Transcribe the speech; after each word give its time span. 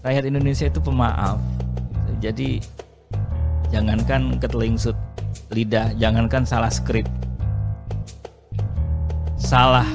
rakyat 0.00 0.24
Indonesia 0.28 0.66
itu 0.68 0.80
pemaaf. 0.80 1.38
Jadi 2.20 2.60
jangankan 3.72 4.36
ketelingsut 4.36 4.96
lidah, 5.50 5.94
jangankan 5.96 6.44
salah 6.44 6.70
skrip, 6.70 7.08
salah 9.40 9.86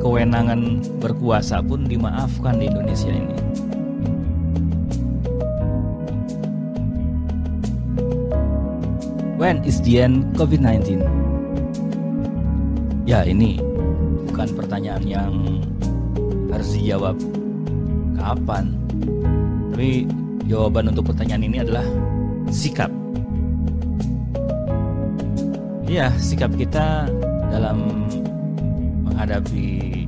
kewenangan 0.00 0.80
berkuasa 0.98 1.60
pun 1.60 1.84
dimaafkan 1.84 2.56
di 2.56 2.72
Indonesia 2.72 3.12
ini. 3.12 3.36
When 9.40 9.64
is 9.64 9.80
the 9.80 10.04
end 10.04 10.36
COVID-19? 10.36 11.00
Ya 13.08 13.24
ini 13.24 13.56
bukan 14.28 14.52
pertanyaan 14.52 15.04
yang 15.08 15.32
harus 16.50 16.70
dijawab 16.76 17.16
kapan. 18.18 18.74
Tapi 19.72 20.04
jawaban 20.50 20.90
untuk 20.90 21.14
pertanyaan 21.14 21.46
ini 21.46 21.58
adalah 21.62 21.86
sikap. 22.50 22.90
Iya, 25.90 26.14
sikap 26.22 26.54
kita 26.54 27.10
dalam 27.50 28.06
menghadapi 29.06 30.06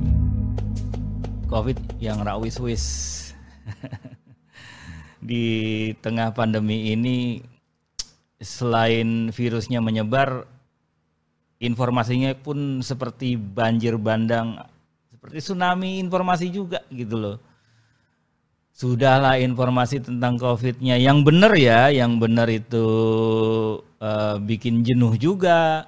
COVID 1.51 1.99
yang 1.99 2.23
rawis-wis 2.23 2.83
di 5.29 5.45
tengah 5.99 6.31
pandemi 6.31 6.95
ini 6.95 7.43
selain 8.43 9.31
virusnya 9.31 9.79
menyebar 9.79 10.47
informasinya 11.63 12.35
pun 12.35 12.83
seperti 12.83 13.39
banjir 13.39 13.95
bandang 13.95 14.59
seperti 15.23 15.39
tsunami 15.39 16.03
informasi 16.03 16.51
juga 16.51 16.83
gitu 16.91 17.15
loh. 17.15 17.37
Sudahlah 18.75 19.39
informasi 19.39 20.03
tentang 20.03 20.35
covidnya. 20.35 20.99
Yang 20.99 21.17
benar 21.23 21.55
ya 21.55 21.87
yang 21.87 22.19
benar 22.19 22.51
itu 22.51 22.83
uh, 24.03 24.35
bikin 24.43 24.83
jenuh 24.83 25.15
juga. 25.15 25.87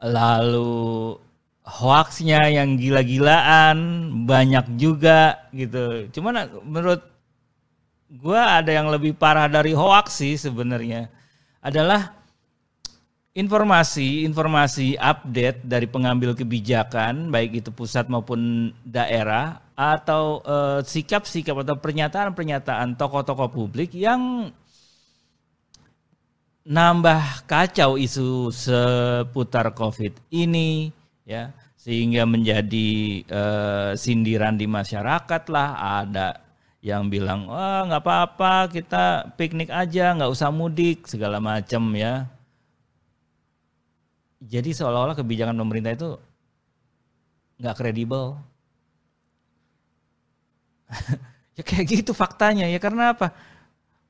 Lalu 0.00 1.20
hoaxnya 1.68 2.48
yang 2.48 2.80
gila-gilaan 2.80 3.76
banyak 4.24 4.72
juga 4.80 5.44
gitu. 5.52 6.08
Cuman 6.16 6.48
menurut 6.64 7.04
gue 8.08 8.40
ada 8.40 8.72
yang 8.72 8.88
lebih 8.88 9.12
parah 9.20 9.52
dari 9.52 9.76
hoax 9.76 10.24
sih 10.24 10.40
sebenarnya 10.40 11.12
adalah 11.60 12.23
informasi-informasi 13.34 14.94
update 14.94 15.66
dari 15.66 15.90
pengambil 15.90 16.38
kebijakan 16.38 17.34
baik 17.34 17.66
itu 17.66 17.70
pusat 17.74 18.06
maupun 18.06 18.70
daerah 18.86 19.58
atau 19.74 20.38
sikap 20.86 21.26
sikap-sikap 21.26 21.66
atau 21.66 21.74
pernyataan-pernyataan 21.82 22.94
tokoh-tokoh 22.94 23.50
publik 23.50 23.90
yang 23.90 24.54
nambah 26.64 27.44
kacau 27.44 27.98
isu 27.98 28.54
seputar 28.54 29.74
Covid 29.74 30.14
ini 30.30 30.94
ya 31.26 31.52
sehingga 31.74 32.24
menjadi 32.24 33.20
uh, 33.28 33.90
sindiran 33.92 34.56
di 34.56 34.64
masyarakat 34.64 35.42
lah. 35.52 36.00
Ada 36.00 36.40
yang 36.80 37.12
bilang 37.12 37.48
wah 37.48 37.84
nggak 37.84 38.02
apa-apa 38.04 38.72
kita 38.72 39.34
piknik 39.36 39.68
aja 39.72 40.16
nggak 40.16 40.32
usah 40.32 40.52
mudik 40.52 41.08
segala 41.08 41.40
macam 41.40 41.92
ya 41.96 42.28
jadi 44.44 44.70
seolah-olah 44.76 45.16
kebijakan 45.16 45.56
pemerintah 45.56 45.92
itu 45.96 46.10
nggak 47.58 47.76
kredibel 47.80 48.36
ya 51.56 51.62
kayak 51.64 51.86
gitu 51.88 52.12
faktanya 52.12 52.68
ya 52.68 52.76
karena 52.76 53.16
apa 53.16 53.32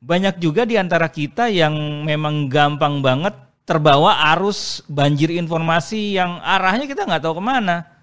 banyak 0.02 0.36
juga 0.42 0.68
di 0.68 0.76
antara 0.76 1.08
kita 1.08 1.48
yang 1.48 2.04
memang 2.04 2.50
gampang 2.50 3.00
banget 3.00 3.32
terbawa 3.64 4.20
arus 4.36 4.84
banjir 4.84 5.32
informasi 5.32 6.20
yang 6.20 6.36
arahnya 6.44 6.84
kita 6.84 7.08
nggak 7.08 7.24
tahu 7.24 7.40
ke 7.40 7.44
mana 7.44 7.94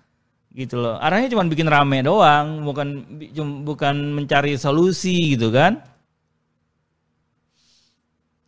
gitu 0.51 0.79
loh. 0.79 0.99
Arahnya 0.99 1.31
cuma 1.31 1.47
bikin 1.47 1.67
rame 1.67 2.03
doang, 2.03 2.63
bukan 2.67 3.07
bukan 3.63 3.95
mencari 4.17 4.59
solusi 4.59 5.35
gitu 5.35 5.51
kan. 5.51 5.79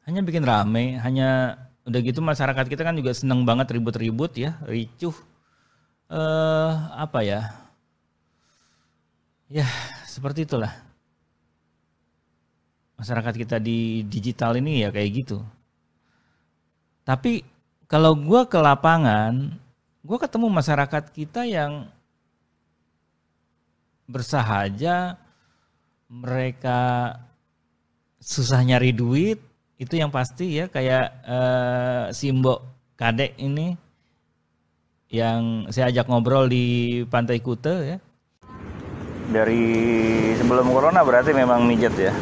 Hanya 0.03 0.19
bikin 0.19 0.43
rame, 0.43 0.99
hanya 0.99 1.55
udah 1.83 1.99
gitu 1.99 2.19
masyarakat 2.23 2.65
kita 2.71 2.81
kan 2.87 2.95
juga 2.95 3.11
seneng 3.11 3.43
banget 3.43 3.75
ribut-ribut 3.75 4.31
ya, 4.39 4.59
ricuh. 4.63 5.15
Eh 6.07 6.15
uh, 6.15 6.93
apa 6.95 7.19
ya? 7.23 7.41
Ya, 9.51 9.67
seperti 10.07 10.47
itulah. 10.47 10.73
Masyarakat 12.97 13.33
kita 13.35 13.57
di 13.59 14.07
digital 14.07 14.57
ini 14.57 14.81
ya 14.81 14.89
kayak 14.89 15.11
gitu. 15.23 15.43
Tapi 17.03 17.43
kalau 17.91 18.15
gue 18.15 18.41
ke 18.47 18.57
lapangan, 18.57 19.59
gue 20.01 20.17
ketemu 20.17 20.47
masyarakat 20.49 21.03
kita 21.11 21.43
yang 21.43 21.91
bersahaja, 24.07 25.19
mereka 26.07 27.13
susah 28.23 28.63
nyari 28.63 28.95
duit, 28.95 29.37
itu 29.81 29.93
yang 29.97 30.13
pasti 30.13 30.61
ya 30.61 30.65
kayak 30.69 31.25
uh, 31.25 32.03
Simbo 32.13 32.61
Kadek 32.93 33.33
ini 33.41 33.73
yang 35.13 35.69
saya 35.69 35.93
ajak 35.93 36.09
ngobrol 36.09 36.49
di 36.49 37.01
Pantai 37.05 37.41
Kute 37.41 37.75
ya. 37.85 37.97
Dari 39.33 39.63
sebelum 40.37 40.69
corona 40.69 41.01
berarti 41.01 41.33
memang 41.33 41.65
mijet 41.65 41.93
ya? 41.97 42.13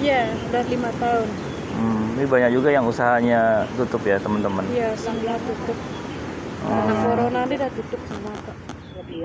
Iya, 0.00 0.32
udah 0.48 0.62
lima 0.68 0.90
tahun. 0.96 1.28
Hmm, 1.72 2.04
ini 2.20 2.24
banyak 2.28 2.50
juga 2.52 2.68
yang 2.68 2.84
usahanya 2.84 3.64
tutup 3.76 4.04
ya 4.04 4.20
teman-teman? 4.20 4.64
Iya, 4.72 4.92
semua 4.96 5.36
tutup. 5.40 5.78
Karena 6.62 6.94
hmm. 6.94 7.04
corona 7.04 7.40
ini 7.48 7.54
udah 7.58 7.70
tutup 7.74 8.00
semua 8.08 8.34
kok. 8.44 8.56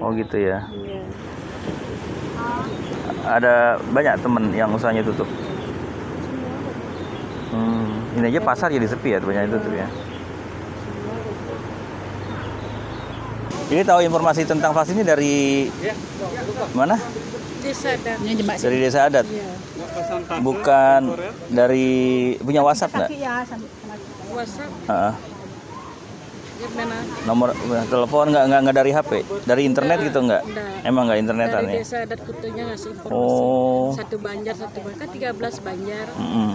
Oh 0.03 0.09
gitu 0.15 0.37
ya? 0.39 0.57
Iya. 0.71 1.01
Ada 3.27 3.55
banyak 3.91 4.15
temen 4.23 4.43
yang 4.55 4.69
usahanya 4.71 5.03
tutup? 5.03 5.27
Hmm, 7.57 8.17
ini 8.21 8.25
aja 8.29 8.41
pasar 8.45 8.69
jadi 8.69 8.85
sepi 8.85 9.17
ya, 9.17 9.17
banyak 9.17 9.49
tutup 9.49 9.73
ya? 9.73 9.89
Ini 13.67 13.81
tahu 13.83 13.99
informasi 13.99 14.47
tentang 14.47 14.71
vaksin 14.71 14.95
ini 15.01 15.03
dari 15.03 15.35
mana? 16.71 16.95
Desa 17.59 17.97
adat. 17.97 18.17
Dari 18.63 18.77
desa 18.79 18.99
adat. 19.09 19.25
Iya. 19.27 19.49
Bukan 20.39 21.01
dari 21.51 21.89
punya 22.39 22.63
WhatsApp 22.63 22.95
nggak? 22.95 23.09
WhatsApp. 24.31 24.69
Uh 24.87 25.11
-uh. 25.11 25.13
Nomor 27.29 27.53
telepon 27.91 28.33
nggak 28.33 28.45
nggak 28.49 28.59
nggak 28.65 28.77
dari 28.81 28.91
HP, 28.95 29.11
dari 29.45 29.61
internet 29.69 29.97
gitu 30.01 30.19
nggak? 30.25 30.41
Emang 30.81 31.05
nggak 31.05 31.19
internetan 31.21 31.61
dari 31.69 31.73
ya? 31.77 31.81
desa 31.83 31.97
adat 32.01 32.21
kutunya 32.25 32.63
ngasih 32.71 32.89
informasi. 32.97 33.13
Oh. 33.13 33.93
Satu 33.93 34.17
banjar, 34.17 34.55
satu 34.57 34.79
banjar, 34.81 35.05
kan 35.05 35.09
13 35.37 35.67
banjar. 35.67 36.05
Mm. 36.17 36.51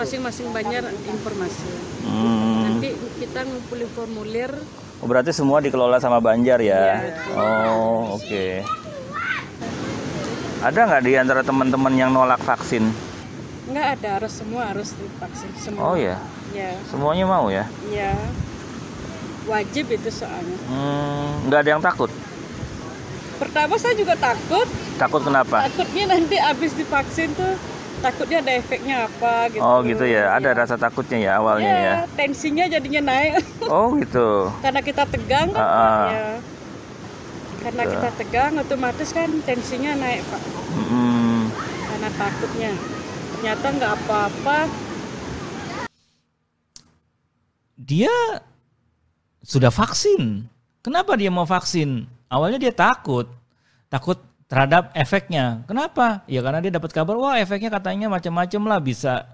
Masing-masing 0.00 0.48
banjar 0.54 0.82
informasi. 0.88 1.68
Mm. 2.08 2.60
Nanti 2.64 2.88
kita 3.20 3.40
ngumpulin 3.44 3.88
formulir. 3.92 4.52
Oh, 5.04 5.06
berarti 5.10 5.28
semua 5.28 5.60
dikelola 5.60 6.00
sama 6.00 6.24
Banjar 6.24 6.56
ya? 6.64 7.04
ya 7.04 7.20
oh, 7.36 8.16
oke. 8.16 8.24
Okay. 8.24 8.64
Ada 10.64 10.88
nggak 10.88 11.02
di 11.04 11.12
antara 11.20 11.44
teman-teman 11.44 11.92
yang 11.92 12.16
nolak 12.16 12.40
vaksin? 12.40 12.88
Nggak 13.68 13.86
ada, 14.00 14.08
harus 14.16 14.32
semua 14.32 14.72
harus 14.72 14.96
divaksin 14.96 15.52
semua. 15.60 15.92
Oh 15.92 15.96
ya? 16.00 16.16
Ya. 16.56 16.72
Semuanya 16.88 17.28
mau 17.28 17.52
ya? 17.52 17.68
Iya 17.92 18.16
wajib 19.46 19.88
itu 19.90 20.10
soalnya. 20.10 20.58
Hmm, 20.66 21.46
nggak 21.48 21.60
ada 21.62 21.70
yang 21.78 21.82
takut? 21.82 22.10
Pertama 23.36 23.76
saya 23.76 23.94
juga 23.94 24.16
takut. 24.16 24.68
Takut 24.96 25.22
kenapa? 25.22 25.68
Takutnya 25.68 26.04
nanti 26.16 26.36
abis 26.40 26.72
divaksin 26.72 27.32
tuh 27.36 27.54
takutnya 28.00 28.44
ada 28.44 28.52
efeknya 28.56 28.96
apa 29.08 29.48
gitu. 29.52 29.62
Oh 29.62 29.80
gitu 29.84 30.04
ya. 30.04 30.32
Ada 30.36 30.52
ya. 30.52 30.58
rasa 30.58 30.74
takutnya 30.76 31.18
ya 31.20 31.30
awalnya 31.40 31.72
ya, 31.72 31.84
ya? 31.84 31.94
tensinya 32.16 32.64
jadinya 32.68 33.02
naik. 33.12 33.40
Oh 33.68 33.96
gitu. 33.96 34.48
Karena 34.64 34.80
kita 34.80 35.04
tegang 35.08 35.48
kan 35.52 35.60
uh 35.60 35.68
-uh. 35.68 36.06
ya. 36.10 36.28
Karena 37.66 37.82
gitu. 37.82 37.92
kita 37.98 38.10
tegang 38.20 38.52
otomatis 38.62 39.08
kan 39.10 39.28
tensinya 39.42 39.92
naik 39.98 40.22
pak. 40.30 40.42
Mm 40.76 40.86
-hmm. 40.86 41.38
karena 41.88 42.08
takutnya. 42.14 42.72
Ternyata 43.36 43.66
nggak 43.74 43.92
apa-apa. 44.00 44.58
Dia 47.76 48.14
sudah 49.46 49.70
vaksin. 49.70 50.50
Kenapa 50.82 51.14
dia 51.14 51.30
mau 51.30 51.46
vaksin? 51.46 52.10
Awalnya 52.26 52.58
dia 52.58 52.74
takut. 52.74 53.30
Takut 53.86 54.18
terhadap 54.50 54.90
efeknya. 54.98 55.62
Kenapa? 55.70 56.26
Ya 56.26 56.42
karena 56.42 56.58
dia 56.58 56.74
dapat 56.74 56.90
kabar, 56.90 57.14
wah 57.14 57.38
efeknya 57.38 57.70
katanya 57.70 58.10
macam-macam 58.10 58.62
lah, 58.66 58.78
bisa 58.82 59.26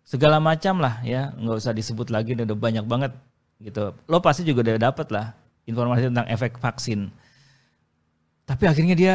segala 0.00 0.40
macam 0.40 0.80
lah 0.80 1.04
ya. 1.04 1.36
Nggak 1.36 1.56
usah 1.60 1.72
disebut 1.76 2.08
lagi, 2.08 2.32
udah 2.32 2.56
banyak 2.56 2.84
banget 2.88 3.12
gitu. 3.60 3.92
Lo 4.08 4.24
pasti 4.24 4.48
juga 4.48 4.64
udah 4.64 4.80
dapat 4.80 5.12
lah 5.12 5.36
informasi 5.68 6.08
tentang 6.08 6.28
efek 6.32 6.56
vaksin. 6.56 7.12
Tapi 8.48 8.64
akhirnya 8.64 8.96
dia 8.96 9.14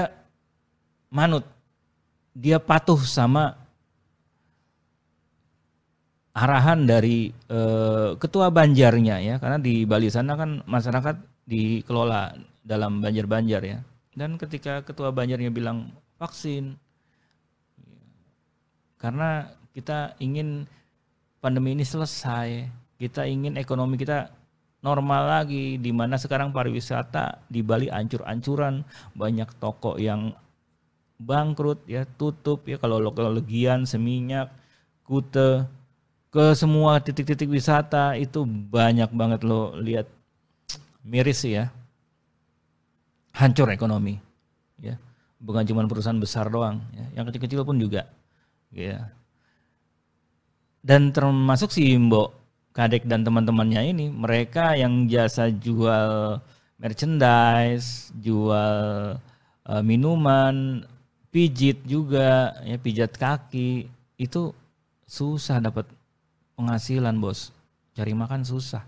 manut. 1.09 1.43
Dia 2.35 2.61
patuh 2.61 2.99
sama 3.01 3.64
arahan 6.35 6.83
dari 6.83 7.31
uh, 7.47 8.19
ketua 8.19 8.51
banjarnya 8.51 9.23
ya 9.23 9.35
karena 9.39 9.55
di 9.55 9.87
Bali 9.87 10.11
sana 10.11 10.35
kan 10.35 10.59
masyarakat 10.67 11.47
dikelola 11.47 12.35
dalam 12.59 12.99
banjar-banjar 12.99 13.61
ya. 13.63 13.79
Dan 14.11 14.35
ketika 14.35 14.83
ketua 14.83 15.15
banjarnya 15.15 15.47
bilang 15.51 15.95
vaksin 16.19 16.75
karena 18.99 19.47
kita 19.75 20.15
ingin 20.19 20.67
pandemi 21.43 21.75
ini 21.75 21.83
selesai 21.83 22.67
kita 22.95 23.27
ingin 23.27 23.59
ekonomi 23.59 23.99
kita 23.99 24.31
normal 24.79 25.27
lagi 25.41 25.75
di 25.75 25.91
mana 25.91 26.15
sekarang 26.15 26.55
pariwisata 26.55 27.43
di 27.51 27.59
Bali 27.59 27.91
ancur-ancuran 27.91 28.83
banyak 29.15 29.49
toko 29.59 29.99
yang 29.99 30.31
bangkrut 31.19 31.83
ya 31.87 32.03
tutup 32.03 32.67
ya 32.67 32.79
kalau 32.79 32.99
lokal 32.99 33.35
legian 33.35 33.83
seminyak 33.87 34.51
kute 35.03 35.63
ke 36.35 36.51
semua 36.51 36.99
titik-titik 36.99 37.47
wisata 37.47 38.19
itu 38.19 38.43
banyak 38.43 39.07
banget 39.15 39.47
lo 39.47 39.71
lihat. 39.79 40.11
Miris 41.07 41.47
sih 41.47 41.55
ya. 41.55 41.71
Hancur 43.31 43.71
ekonomi 43.71 44.19
ya. 44.75 44.99
Bukan 45.39 45.63
cuma 45.63 45.87
perusahaan 45.87 46.19
besar 46.19 46.51
doang 46.51 46.83
ya. 46.91 47.07
yang 47.15 47.23
kecil-kecil 47.31 47.63
pun 47.63 47.79
juga 47.79 48.11
ya. 48.67 49.07
Dan 50.83 51.15
termasuk 51.15 51.71
si 51.71 51.95
Mbok 51.95 52.35
Kadek 52.75 53.07
dan 53.07 53.23
teman-temannya 53.23 53.95
ini 53.95 54.11
mereka 54.11 54.75
yang 54.75 55.07
jasa 55.07 55.47
jual 55.47 56.43
merchandise 56.75 58.11
jual 58.19 59.15
uh, 59.63 59.83
minuman 59.87 60.83
pijit 61.31 61.79
juga 61.87 62.51
ya 62.67 62.75
pijat 62.75 63.15
kaki 63.15 63.87
itu 64.19 64.51
susah 65.07 65.63
dapat 65.63 65.87
penghasilan 66.55 67.15
bos. 67.19 67.51
Cari 67.95 68.11
makan 68.11 68.43
susah. 68.43 68.83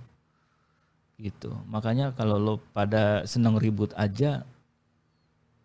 Gitu. 1.19 1.51
Makanya 1.67 2.15
kalau 2.15 2.39
lo 2.39 2.55
pada 2.71 3.23
seneng 3.27 3.59
ribut 3.59 3.93
aja 3.95 4.43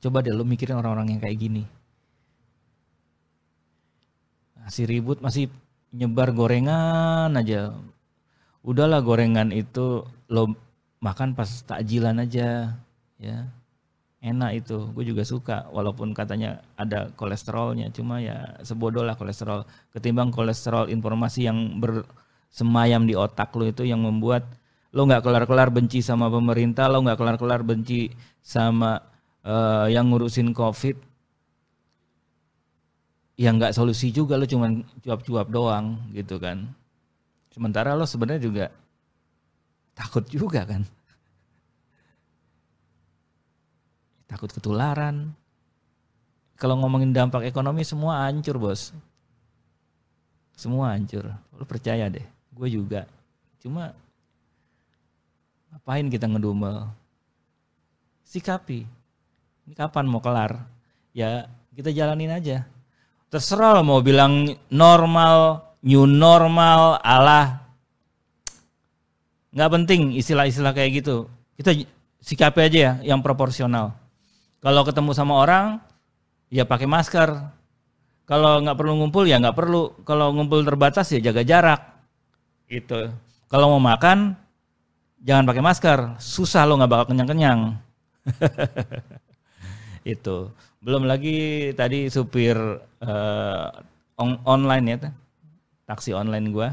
coba 0.02 0.19
deh 0.19 0.34
lo 0.34 0.43
mikirin 0.43 0.78
orang-orang 0.78 1.16
yang 1.16 1.20
kayak 1.22 1.38
gini. 1.38 1.64
Masih 4.58 4.87
ribut 4.87 5.19
masih 5.22 5.50
nyebar 5.94 6.34
gorengan 6.34 7.34
aja. 7.34 7.75
Udahlah 8.62 9.02
gorengan 9.02 9.50
itu 9.50 10.06
lo 10.31 10.43
makan 11.02 11.34
pas 11.34 11.66
takjilan 11.66 12.22
aja 12.22 12.78
ya 13.19 13.38
enak 14.22 14.62
itu 14.62 14.78
gue 14.94 15.04
juga 15.04 15.26
suka 15.26 15.66
walaupun 15.74 16.14
katanya 16.14 16.62
ada 16.78 17.10
kolesterolnya 17.19 17.90
cuma 17.90 18.22
ya 18.22 18.62
sebodoh 18.62 19.02
lah 19.02 19.19
kolesterol. 19.19 19.66
Ketimbang 19.90 20.30
kolesterol 20.30 20.86
informasi 20.94 21.50
yang 21.50 21.82
bersemayam 21.82 23.02
di 23.04 23.19
otak 23.19 23.50
lo 23.58 23.66
itu 23.66 23.82
yang 23.82 24.06
membuat 24.06 24.46
lo 24.94 25.10
nggak 25.10 25.26
kelar-kelar 25.26 25.69
benci 25.74 26.00
sama 26.00 26.30
pemerintah 26.30 26.86
lo 26.86 27.02
nggak 27.02 27.19
kelar-kelar 27.19 27.66
benci 27.66 28.14
sama 28.38 29.02
uh, 29.42 29.90
yang 29.90 30.06
ngurusin 30.06 30.54
covid 30.54 30.94
yang 33.34 33.58
nggak 33.58 33.74
solusi 33.74 34.14
juga 34.14 34.38
lo 34.38 34.46
cuma 34.46 34.70
cuap-cuap 35.02 35.50
doang 35.50 35.98
gitu 36.14 36.38
kan. 36.38 36.70
Sementara 37.50 37.98
lo 37.98 38.06
sebenarnya 38.06 38.42
juga 38.46 38.66
takut 39.98 40.24
juga 40.30 40.62
kan 40.62 40.86
takut 44.32 44.49
ketularan. 44.49 45.37
Kalau 46.56 46.81
ngomongin 46.81 47.12
dampak 47.12 47.44
ekonomi 47.44 47.84
semua 47.84 48.25
hancur 48.25 48.56
bos. 48.56 48.96
Semua 50.56 50.96
hancur. 50.96 51.29
Lu 51.52 51.64
percaya 51.69 52.08
deh, 52.08 52.25
gue 52.56 52.69
juga. 52.73 53.05
Cuma 53.61 53.93
ngapain 55.69 56.08
kita 56.08 56.25
ngedumel? 56.25 56.88
Sikapi. 58.25 58.88
Ini 59.69 59.75
kapan 59.76 60.08
mau 60.08 60.25
kelar? 60.25 60.64
Ya 61.12 61.44
kita 61.76 61.93
jalanin 61.93 62.32
aja. 62.32 62.64
Terserah 63.29 63.84
mau 63.84 64.00
bilang 64.00 64.56
normal, 64.73 65.61
new 65.84 66.08
normal, 66.08 67.00
Allah. 67.05 67.61
Nggak 69.52 69.70
penting 69.76 70.17
istilah-istilah 70.17 70.73
kayak 70.73 71.05
gitu. 71.05 71.29
Kita 71.56 71.76
sikapi 72.23 72.61
aja 72.64 72.79
ya 72.79 72.93
yang 73.05 73.20
proporsional. 73.20 74.01
Kalau 74.62 74.87
ketemu 74.87 75.11
sama 75.11 75.43
orang, 75.43 75.82
ya 76.47 76.62
pakai 76.62 76.87
masker. 76.87 77.35
Kalau 78.23 78.62
nggak 78.62 78.79
perlu 78.79 78.94
ngumpul 79.03 79.26
ya 79.26 79.43
nggak 79.43 79.59
perlu. 79.59 79.91
Kalau 80.06 80.31
ngumpul 80.31 80.62
terbatas 80.62 81.11
ya 81.11 81.19
jaga 81.19 81.43
jarak. 81.43 81.82
Itu. 82.70 83.11
Kalau 83.50 83.75
mau 83.75 83.82
makan, 83.82 84.38
jangan 85.19 85.44
pakai 85.50 85.62
masker. 85.67 85.99
Susah 86.23 86.62
lo 86.62 86.79
nggak 86.79 86.93
bakal 86.94 87.06
kenyang-kenyang. 87.11 87.75
itu. 90.14 90.55
Belum 90.79 91.11
lagi 91.11 91.70
tadi 91.75 92.06
supir 92.06 92.55
uh, 93.03 93.69
on 94.15 94.38
online 94.47 94.87
ya, 94.87 94.99
taksi 95.91 96.15
online 96.15 96.47
gua. 96.55 96.70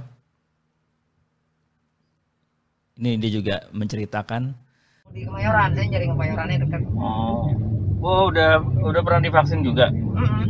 Ini 3.01 3.17
dia 3.17 3.31
juga 3.33 3.55
menceritakan 3.73 4.69
di 5.09 5.25
Kemayoran, 5.25 5.73
saya 5.73 5.85
nyari 5.89 6.05
Kemayorannya 6.05 6.57
dekat. 6.61 6.81
Oh. 6.93 7.49
Oh, 7.99 8.31
udah 8.31 8.63
udah 8.79 9.01
pernah 9.03 9.21
divaksin 9.27 9.59
juga? 9.59 9.91
Mm 9.91 9.99
-hmm. 10.15 10.43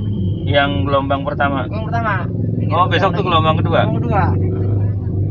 Yang 0.46 0.72
gelombang 0.86 1.22
pertama? 1.26 1.66
Gelombang 1.66 1.90
pertama. 1.90 2.14
Ini 2.62 2.72
oh, 2.74 2.86
besok 2.86 3.12
tuh 3.18 3.24
gelombang 3.26 3.58
kedua? 3.58 3.90
Gelombang 3.90 4.02
kedua. 4.06 4.24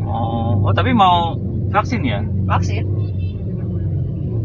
Oh, 0.09 0.67
oh 0.67 0.73
tapi 0.75 0.91
mau 0.91 1.39
vaksin 1.71 2.03
ya? 2.03 2.21
Vaksin. 2.49 2.85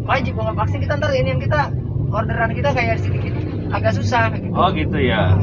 Wajib 0.04 0.34
kalau 0.36 0.54
vaksin 0.54 0.80
kita 0.84 1.00
ntar 1.00 1.12
ini 1.16 1.34
yang 1.34 1.42
kita 1.42 1.72
orderan 2.14 2.52
kita 2.54 2.70
kayak 2.76 3.02
sedikit 3.02 3.34
agak 3.74 3.98
susah. 3.98 4.30
Gitu. 4.36 4.54
Oh 4.54 4.70
gitu 4.70 4.98
ya. 5.02 5.34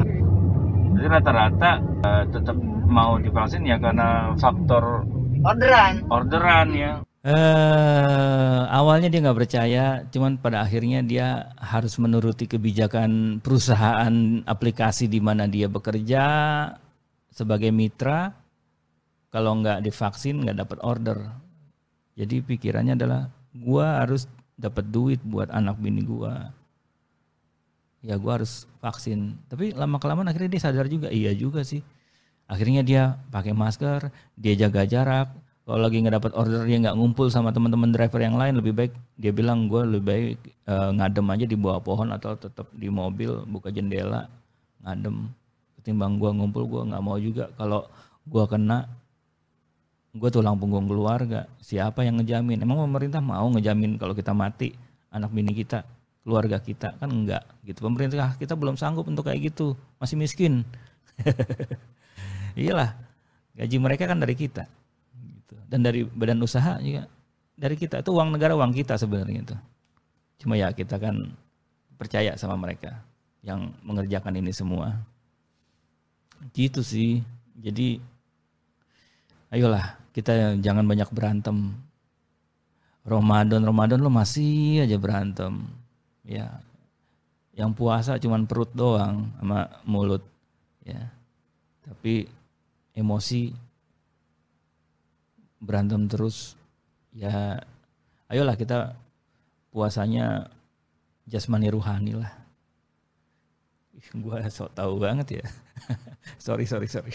Jadi 0.95 1.07
rata-rata 1.09 1.71
uh, 2.05 2.23
tetap 2.29 2.55
mau 2.87 3.17
divaksin 3.19 3.67
ya 3.67 3.75
karena 3.81 4.37
faktor 4.39 5.03
orderan. 5.43 6.05
Orderan 6.07 6.67
ya. 6.77 6.91
Uh, 7.21 8.65
awalnya 8.73 9.05
dia 9.05 9.21
nggak 9.21 9.39
percaya, 9.45 10.01
cuman 10.09 10.41
pada 10.41 10.65
akhirnya 10.65 11.05
dia 11.05 11.53
harus 11.61 11.93
menuruti 12.01 12.49
kebijakan 12.49 13.37
perusahaan 13.45 14.41
aplikasi 14.49 15.05
di 15.05 15.21
mana 15.21 15.45
dia 15.45 15.69
bekerja 15.69 16.25
sebagai 17.29 17.69
mitra. 17.69 18.33
Kalau 19.29 19.53
nggak 19.61 19.85
divaksin 19.85 20.41
nggak 20.41 20.65
dapat 20.65 20.77
order. 20.81 21.17
Jadi 22.17 22.41
pikirannya 22.41 22.97
adalah 22.97 23.29
gua 23.53 24.01
harus 24.01 24.25
dapat 24.57 24.89
duit 24.89 25.21
buat 25.21 25.53
anak 25.53 25.77
bini 25.77 26.01
gua. 26.01 26.49
Ya 28.01 28.17
gua 28.17 28.41
harus 28.41 28.65
vaksin. 28.81 29.37
Tapi 29.45 29.77
lama 29.77 30.01
kelamaan 30.01 30.25
akhirnya 30.25 30.57
dia 30.57 30.61
sadar 30.65 30.89
juga, 30.89 31.13
iya 31.13 31.29
juga 31.37 31.61
sih. 31.61 31.85
Akhirnya 32.49 32.81
dia 32.81 33.21
pakai 33.29 33.53
masker, 33.53 34.09
dia 34.35 34.53
jaga 34.57 34.89
jarak, 34.89 35.31
kalau 35.71 35.87
lagi 35.87 36.03
nggak 36.03 36.15
dapat 36.19 36.31
order 36.35 36.67
dia 36.67 36.83
nggak 36.83 36.99
ngumpul 36.99 37.31
sama 37.31 37.55
teman-teman 37.55 37.95
driver 37.95 38.19
yang 38.19 38.35
lain 38.35 38.59
lebih 38.59 38.75
baik 38.75 38.91
dia 39.15 39.31
bilang 39.31 39.71
gue 39.71 39.87
lebih 39.87 40.03
baik 40.03 40.37
uh, 40.67 40.91
ngadem 40.91 41.23
aja 41.31 41.45
di 41.47 41.55
bawah 41.55 41.79
pohon 41.79 42.11
atau 42.11 42.35
tetap 42.35 42.67
di 42.75 42.91
mobil 42.91 43.47
buka 43.47 43.71
jendela 43.71 44.27
ngadem. 44.83 45.31
Ketimbang 45.79 46.19
gue 46.19 46.27
ngumpul 46.27 46.67
gue 46.67 46.81
nggak 46.91 46.99
mau 46.99 47.15
juga. 47.15 47.55
Kalau 47.55 47.87
gue 48.27 48.43
kena 48.51 48.83
gue 50.11 50.27
tulang 50.27 50.59
punggung 50.59 50.91
keluarga. 50.91 51.47
Siapa 51.63 52.03
yang 52.03 52.19
ngejamin? 52.19 52.59
Emang 52.59 52.83
pemerintah 52.83 53.23
mau 53.23 53.47
ngejamin 53.55 53.95
kalau 53.95 54.11
kita 54.11 54.35
mati 54.35 54.75
anak 55.07 55.31
bini 55.31 55.55
kita 55.55 55.87
keluarga 56.27 56.59
kita? 56.59 56.99
Kan 56.99 57.15
enggak 57.15 57.47
gitu. 57.63 57.79
Pemerintah 57.87 58.35
kita 58.35 58.59
belum 58.59 58.75
sanggup 58.75 59.07
untuk 59.07 59.23
kayak 59.23 59.55
gitu. 59.55 59.79
Masih 60.03 60.19
miskin. 60.19 60.67
Iyalah 62.59 62.91
gaji 63.55 63.77
mereka 63.79 64.03
kan 64.07 64.19
dari 64.19 64.35
kita 64.35 64.67
dan 65.71 65.79
dari 65.83 66.03
badan 66.03 66.43
usaha 66.43 66.79
juga 66.79 67.07
dari 67.61 67.77
kita 67.77 68.01
itu 68.01 68.09
uang 68.09 68.33
negara 68.33 68.57
uang 68.57 68.73
kita 68.73 68.97
sebenarnya 68.97 69.39
itu. 69.45 69.57
Cuma 70.41 70.57
ya 70.57 70.73
kita 70.73 70.97
kan 70.97 71.29
percaya 72.01 72.33
sama 72.33 72.57
mereka 72.57 73.05
yang 73.45 73.69
mengerjakan 73.85 74.41
ini 74.41 74.49
semua. 74.49 74.97
Gitu 76.57 76.81
sih. 76.81 77.21
Jadi 77.61 78.01
ayolah 79.53 80.01
kita 80.17 80.57
jangan 80.57 80.89
banyak 80.89 81.09
berantem. 81.13 81.77
Ramadan 83.05 83.61
Ramadan 83.61 84.01
lo 84.01 84.09
masih 84.09 84.81
aja 84.81 84.97
berantem. 84.97 85.61
Ya 86.25 86.61
yang 87.53 87.77
puasa 87.77 88.17
cuman 88.17 88.49
perut 88.49 88.73
doang 88.73 89.29
sama 89.37 89.69
mulut 89.85 90.25
ya. 90.81 91.13
Tapi 91.85 92.25
emosi 92.97 93.53
berantem 95.61 96.09
terus 96.09 96.57
ya 97.13 97.61
ayolah 98.27 98.57
kita 98.57 98.97
puasanya 99.69 100.49
jasmani 101.29 101.69
ruhani 101.69 102.17
lah 102.17 102.41
Gua 104.17 104.41
sok 104.49 104.73
tahu 104.73 104.97
banget 104.97 105.41
ya. 105.41 105.45
sorry 106.45 106.65
sorry 106.65 106.89
sorry. 106.89 107.13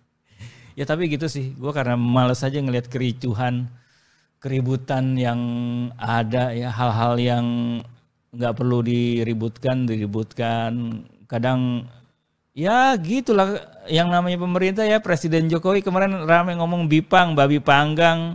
ya 0.78 0.88
tapi 0.88 1.12
gitu 1.12 1.28
sih. 1.28 1.52
Gua 1.54 1.70
karena 1.76 1.94
males 1.94 2.40
aja 2.40 2.58
ngelihat 2.58 2.88
kericuhan, 2.88 3.68
keributan 4.40 5.14
yang 5.14 5.40
ada 6.00 6.56
ya 6.56 6.72
hal-hal 6.72 7.14
yang 7.20 7.46
nggak 8.32 8.54
perlu 8.56 8.80
diributkan 8.80 9.84
diributkan. 9.84 11.04
Kadang 11.28 11.84
ya 12.58 12.98
gitulah 12.98 13.62
yang 13.86 14.10
namanya 14.10 14.42
pemerintah 14.42 14.82
ya 14.82 14.98
Presiden 14.98 15.46
Jokowi 15.46 15.86
kemarin 15.86 16.26
rame 16.26 16.58
ngomong 16.58 16.90
bipang, 16.90 17.38
babi 17.38 17.62
panggang 17.62 18.34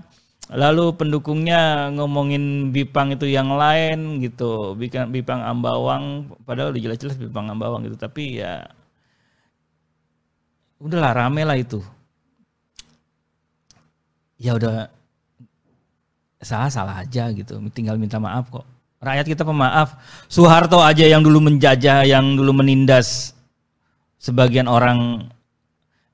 Lalu 0.52 1.00
pendukungnya 1.00 1.88
ngomongin 1.96 2.76
Bipang 2.76 3.16
itu 3.16 3.32
yang 3.32 3.56
lain 3.56 4.20
gitu, 4.20 4.76
Bipang, 4.76 5.08
Bipang 5.08 5.40
Ambawang, 5.40 6.36
padahal 6.44 6.76
udah 6.76 6.82
jelas-jelas 6.84 7.16
Bipang 7.16 7.48
Ambawang 7.48 7.88
gitu, 7.88 7.96
tapi 7.96 8.44
ya 8.44 8.68
udahlah 10.84 11.16
rame 11.16 11.48
lah 11.48 11.56
itu. 11.56 11.80
Ya 14.38 14.60
udah 14.60 14.92
salah 16.44 16.68
salah 16.68 16.96
aja 17.02 17.32
gitu, 17.32 17.58
tinggal 17.72 17.98
minta 17.98 18.20
maaf 18.20 18.52
kok. 18.52 18.68
Rakyat 19.00 19.26
kita 19.26 19.44
pemaaf. 19.48 19.96
Soeharto 20.28 20.84
aja 20.84 21.08
yang 21.08 21.26
dulu 21.26 21.40
menjajah, 21.40 22.04
yang 22.04 22.36
dulu 22.36 22.62
menindas 22.62 23.33
sebagian 24.24 24.72
orang 24.72 25.28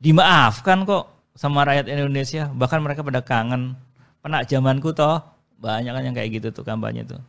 dimaafkan 0.02 0.90
kok 0.90 1.06
sama 1.38 1.62
rakyat 1.62 1.86
Indonesia, 1.86 2.50
bahkan 2.50 2.82
mereka 2.82 3.06
pada 3.06 3.22
kangen 3.22 3.78
Penak 4.20 4.52
zamanku 4.52 4.92
toh 4.92 5.24
banyak 5.60 5.92
kan 5.96 6.04
yang 6.04 6.16
kayak 6.16 6.40
gitu 6.40 6.48
tuh 6.52 6.64
kampanye 6.68 7.08
tuh. 7.08 7.20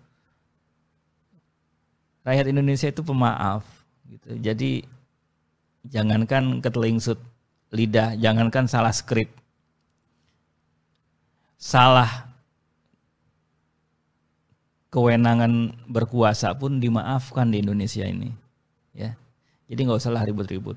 Rakyat 2.26 2.50
Indonesia 2.50 2.90
itu 2.90 3.02
pemaaf 3.02 3.62
gitu. 4.10 4.38
Jadi 4.42 4.82
jangankan 5.86 6.58
ketelingsut 6.58 7.18
lidah, 7.70 8.18
jangankan 8.18 8.66
salah 8.66 8.90
skrip. 8.90 9.30
Salah 11.60 12.26
kewenangan 14.90 15.70
berkuasa 15.86 16.50
pun 16.58 16.82
dimaafkan 16.82 17.54
di 17.54 17.62
Indonesia 17.62 18.02
ini. 18.02 18.34
Ya. 18.90 19.14
Jadi 19.70 19.86
nggak 19.86 20.02
usah 20.02 20.10
lah 20.10 20.26
ribut-ribut. 20.26 20.74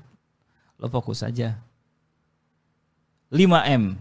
Lo 0.78 0.86
fokus 0.86 1.26
saja. 1.26 1.58
5M. 3.34 3.98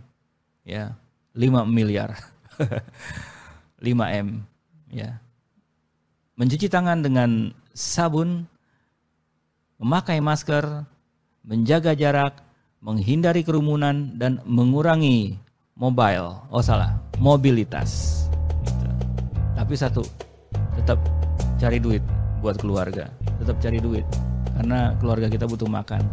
Ya. 0.61 0.93
5 1.33 1.65
miliar. 1.65 2.13
5M 3.81 4.53
ya. 4.93 5.17
Mencuci 6.37 6.69
tangan 6.69 7.01
dengan 7.01 7.49
sabun, 7.73 8.45
memakai 9.81 10.21
masker, 10.21 10.85
menjaga 11.41 11.97
jarak, 11.97 12.41
menghindari 12.79 13.41
kerumunan 13.41 14.13
dan 14.17 14.39
mengurangi 14.45 15.37
mobile. 15.73 16.45
Oh 16.53 16.61
salah, 16.61 16.97
mobilitas. 17.17 18.23
Gitu. 18.65 18.87
Tapi 19.57 19.73
satu, 19.73 20.05
tetap 20.77 21.01
cari 21.57 21.77
duit 21.81 22.01
buat 22.41 22.57
keluarga. 22.61 23.09
Tetap 23.41 23.57
cari 23.59 23.81
duit 23.81 24.05
karena 24.59 24.93
keluarga 25.01 25.27
kita 25.29 25.45
butuh 25.49 25.69
makan. 25.69 26.03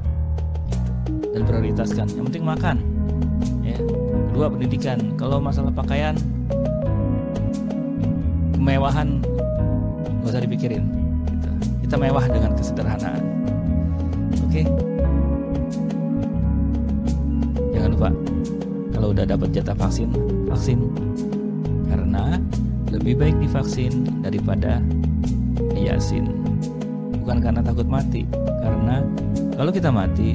Dan 1.30 1.42
prioritaskan. 1.46 2.06
Yang 2.16 2.24
penting 2.32 2.44
makan. 2.44 2.76
Ya 3.60 3.78
kedua 4.40 4.56
pendidikan 4.56 4.98
kalau 5.20 5.36
masalah 5.36 5.68
pakaian 5.68 6.16
kemewahan 8.56 9.20
nggak 9.20 10.32
usah 10.32 10.40
dipikirin 10.40 10.88
gitu. 11.28 11.50
kita 11.84 12.00
mewah 12.00 12.24
dengan 12.24 12.56
kesederhanaan 12.56 13.20
oke 14.40 14.48
okay? 14.48 14.64
jangan 17.76 17.90
lupa 17.92 18.08
kalau 18.96 19.12
udah 19.12 19.28
dapat 19.28 19.48
jatah 19.52 19.76
vaksin 19.76 20.08
vaksin 20.48 20.88
karena 21.92 22.40
lebih 22.88 23.20
baik 23.20 23.36
divaksin 23.44 24.08
daripada 24.24 24.80
yasin 25.76 26.39
bukan 27.30 27.46
karena 27.46 27.62
takut 27.62 27.86
mati 27.86 28.26
karena 28.58 29.06
kalau 29.54 29.70
kita 29.70 29.86
mati 29.86 30.34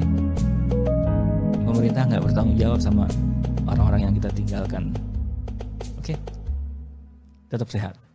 pemerintah 1.68 2.08
nggak 2.08 2.24
bertanggung 2.24 2.56
jawab 2.56 2.80
sama 2.80 3.04
orang-orang 3.68 4.08
yang 4.08 4.14
kita 4.16 4.32
tinggalkan. 4.32 4.96
Oke, 6.00 6.16
tetap 7.52 7.68
sehat. 7.68 8.05